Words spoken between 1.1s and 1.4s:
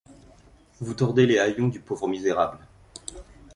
les